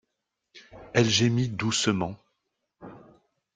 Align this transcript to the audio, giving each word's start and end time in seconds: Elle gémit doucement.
Elle 0.95 1.07
gémit 1.07 1.47
doucement. 1.47 2.17